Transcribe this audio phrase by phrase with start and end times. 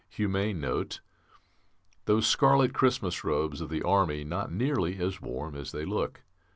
[0.09, 0.99] Humane note:
[2.05, 6.23] those scarlet Christmas robes of the Army not nearly as warm as they look.